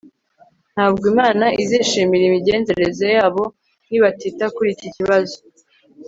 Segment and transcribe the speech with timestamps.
[0.73, 3.43] ntabwo imana izishimira imigenzereze yabo
[3.89, 5.37] nibatita kuri iki kibazo